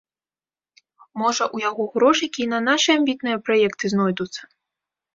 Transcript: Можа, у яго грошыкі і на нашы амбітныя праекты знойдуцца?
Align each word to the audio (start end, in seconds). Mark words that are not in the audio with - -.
Можа, 1.23 1.43
у 1.59 1.61
яго 1.69 1.87
грошыкі 1.97 2.39
і 2.47 2.51
на 2.57 2.65
нашы 2.71 2.89
амбітныя 3.01 3.37
праекты 3.47 3.85
знойдуцца? 3.97 4.43